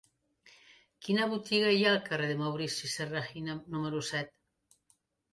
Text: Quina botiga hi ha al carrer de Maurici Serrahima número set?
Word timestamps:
Quina 1.07 1.25
botiga 1.33 1.73
hi 1.75 1.83
ha 1.87 1.91
al 1.97 1.99
carrer 2.07 2.29
de 2.31 2.37
Maurici 2.39 2.89
Serrahima 2.93 3.57
número 3.75 4.01
set? 4.09 4.33